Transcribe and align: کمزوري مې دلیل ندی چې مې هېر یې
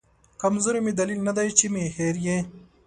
کمزوري 0.41 0.79
مې 0.85 0.91
دلیل 0.99 1.19
ندی 1.27 1.49
چې 1.57 1.65
مې 1.73 1.83
هېر 1.95 2.15
یې 2.25 2.37